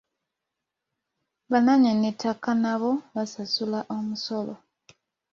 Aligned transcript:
Bannannyini 1.49 2.09
ttaka 2.15 2.51
nabo 2.63 2.91
basasula 3.13 3.79
omusolo. 3.95 4.53